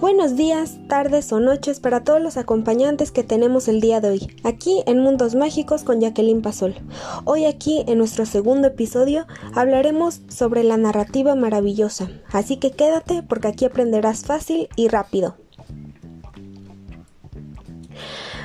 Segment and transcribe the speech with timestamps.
[0.00, 4.36] Buenos días, tardes o noches para todos los acompañantes que tenemos el día de hoy,
[4.44, 6.76] aquí en Mundos Mágicos con Jacqueline Pasol.
[7.24, 9.26] Hoy aquí en nuestro segundo episodio
[9.56, 15.34] hablaremos sobre la narrativa maravillosa, así que quédate porque aquí aprenderás fácil y rápido.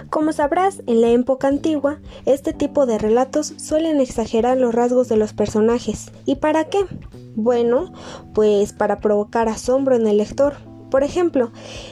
[0.09, 5.17] Como sabrás, en la época antigua, este tipo de relatos suelen exagerar los rasgos de
[5.17, 6.11] los personajes.
[6.25, 6.79] ¿Y para qué?
[7.35, 7.93] Bueno,
[8.33, 10.72] pues para provocar asombro en el lector.
[10.93, 11.51] Por ejemplo,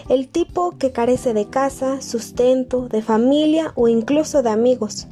[0.09, 5.07] el tipo que carece de casa, sustento, de familia o incluso de amigos,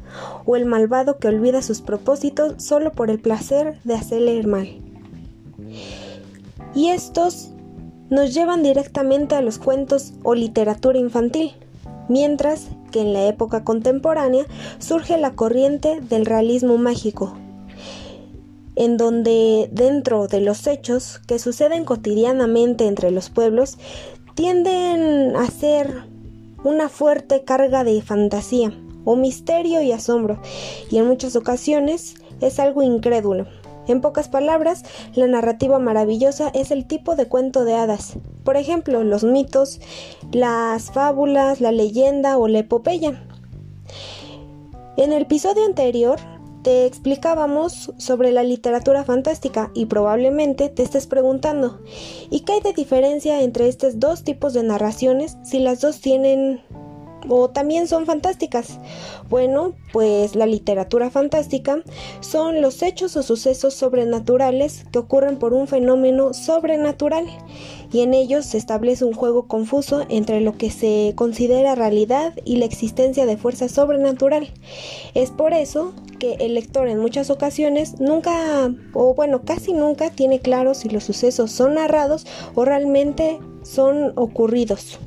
[0.45, 4.67] o el malvado que olvida sus propósitos solo por el placer de hacerle el mal.
[6.75, 7.49] Y estos
[8.11, 11.53] nos llevan directamente a los cuentos o literatura infantil,
[12.09, 14.45] mientras que en la época contemporánea
[14.77, 17.39] surge la corriente del realismo mágico,
[18.79, 23.77] en donde dentro de los hechos que suceden cotidianamente entre los pueblos
[24.35, 26.05] tienden a ser
[26.63, 28.71] una fuerte carga de fantasía
[29.03, 30.41] o misterio y asombro,
[30.89, 33.47] y en muchas ocasiones es algo incrédulo.
[33.89, 38.17] En pocas palabras, la narrativa maravillosa es el tipo de cuento de hadas.
[38.45, 39.81] Por ejemplo, los mitos,
[40.31, 43.21] las fábulas, la leyenda o la epopeya.
[44.95, 46.17] En el episodio anterior
[46.63, 51.81] te explicábamos sobre la literatura fantástica y probablemente te estés preguntando,
[52.29, 56.61] ¿y qué hay de diferencia entre estos dos tipos de narraciones si las dos tienen
[57.27, 58.79] o también son fantásticas.
[59.29, 61.81] Bueno, pues la literatura fantástica
[62.21, 67.25] son los hechos o sucesos sobrenaturales que ocurren por un fenómeno sobrenatural
[67.91, 72.57] y en ellos se establece un juego confuso entre lo que se considera realidad y
[72.57, 74.51] la existencia de fuerza sobrenatural.
[75.13, 80.39] Es por eso que el lector en muchas ocasiones nunca, o bueno, casi nunca tiene
[80.39, 84.99] claro si los sucesos son narrados o realmente son ocurridos.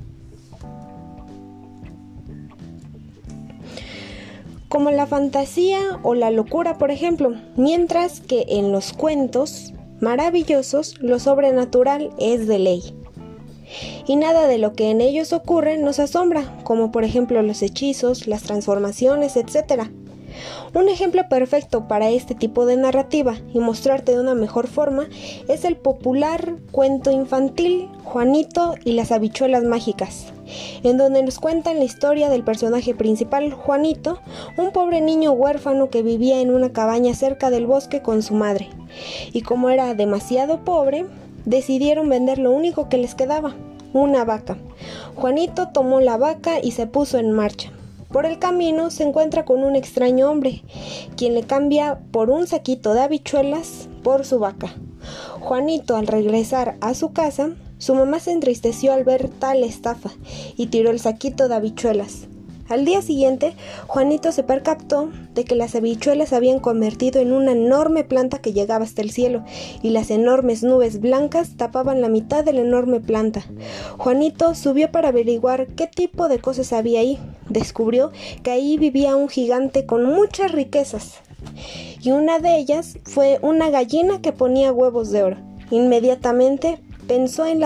[4.72, 11.18] Como la fantasía o la locura, por ejemplo, mientras que en los cuentos maravillosos lo
[11.18, 12.94] sobrenatural es de ley.
[14.06, 18.26] Y nada de lo que en ellos ocurre nos asombra, como por ejemplo los hechizos,
[18.26, 19.90] las transformaciones, etc.
[20.72, 25.06] Un ejemplo perfecto para este tipo de narrativa y mostrarte de una mejor forma
[25.48, 30.32] es el popular cuento infantil Juanito y las habichuelas mágicas,
[30.82, 34.20] en donde nos cuentan la historia del personaje principal, Juanito,
[34.56, 38.68] un pobre niño huérfano que vivía en una cabaña cerca del bosque con su madre.
[39.32, 41.06] Y como era demasiado pobre,
[41.44, 43.54] decidieron vender lo único que les quedaba,
[43.92, 44.56] una vaca.
[45.14, 47.70] Juanito tomó la vaca y se puso en marcha.
[48.10, 50.62] Por el camino se encuentra con un extraño hombre,
[51.16, 54.74] quien le cambia por un saquito de habichuelas por su vaca.
[55.40, 60.10] Juanito al regresar a su casa su mamá se entristeció al ver tal estafa
[60.56, 62.28] y tiró el saquito de habichuelas.
[62.68, 63.54] Al día siguiente,
[63.86, 68.52] Juanito se percató de que las habichuelas se habían convertido en una enorme planta que
[68.52, 69.44] llegaba hasta el cielo,
[69.82, 73.42] y las enormes nubes blancas tapaban la mitad de la enorme planta.
[73.98, 77.18] Juanito subió para averiguar qué tipo de cosas había ahí.
[77.50, 81.20] Descubrió que ahí vivía un gigante con muchas riquezas,
[82.00, 85.36] y una de ellas fue una gallina que ponía huevos de oro.
[85.70, 87.62] Inmediatamente pensó en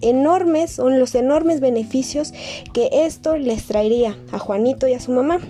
[0.00, 2.32] en los enormes beneficios
[2.72, 5.40] que esto les traería a Juanito y a su mamá.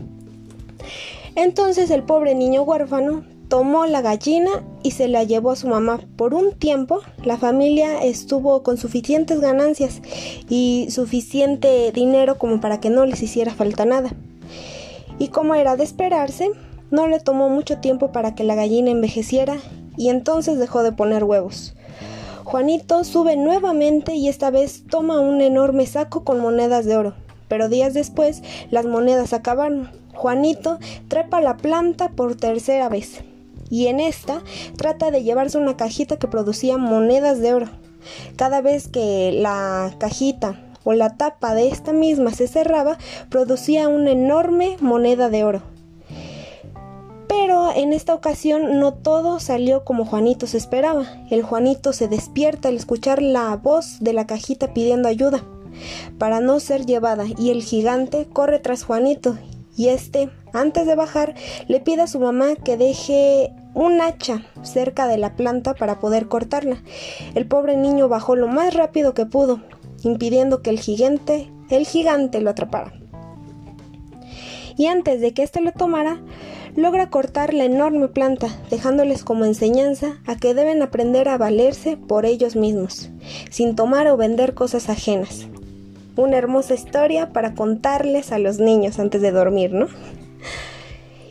[1.37, 4.51] Entonces el pobre niño huérfano tomó la gallina
[4.83, 6.01] y se la llevó a su mamá.
[6.17, 10.01] Por un tiempo la familia estuvo con suficientes ganancias
[10.49, 14.11] y suficiente dinero como para que no les hiciera falta nada.
[15.19, 16.51] Y como era de esperarse,
[16.95, 19.57] no le tomó mucho tiempo para que la gallina envejeciera
[19.97, 21.75] y entonces dejó de poner huevos.
[22.45, 27.15] Juanito sube nuevamente y esta vez toma un enorme saco con monedas de oro.
[27.49, 29.91] Pero días después las monedas acabaron.
[30.15, 30.79] Juanito
[31.09, 33.25] trepa la planta por tercera vez.
[33.71, 34.43] Y en esta
[34.77, 37.67] trata de llevarse una cajita que producía monedas de oro.
[38.37, 42.99] Cada vez que la cajita o la tapa de esta misma se cerraba,
[43.31, 45.74] producía una enorme moneda de oro.
[47.73, 51.07] En esta ocasión no todo salió como Juanito se esperaba.
[51.31, 55.45] El Juanito se despierta al escuchar la voz de la cajita pidiendo ayuda
[56.19, 59.37] para no ser llevada y el gigante corre tras Juanito
[59.77, 61.35] y este, antes de bajar,
[61.67, 66.29] le pide a su mamá que deje un hacha cerca de la planta para poder
[66.29, 66.83] cortarla.
[67.35, 69.61] El pobre niño bajó lo más rápido que pudo,
[70.05, 72.93] impidiendo que el gigante, el gigante lo atrapara.
[74.77, 76.21] Y antes de que éste lo tomara,
[76.77, 82.27] logra cortar la enorme planta, dejándoles como enseñanza a que deben aprender a valerse por
[82.27, 83.11] ellos mismos,
[83.51, 85.47] sin tomar o vender cosas ajenas.
[86.17, 89.89] una hermosa historia para contarles a los niños antes de dormir, ¿no?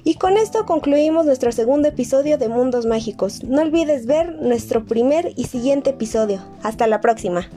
[0.03, 3.45] Y con esto concluimos nuestro segundo episodio de Mundos Mágicos.
[3.45, 6.41] No olvides ver nuestro primer y siguiente episodio.
[6.61, 7.47] Hasta la próxima.